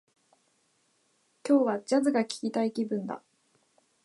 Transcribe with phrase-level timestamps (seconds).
[1.47, 3.21] 今日は、ジャズが聞きたい気分だ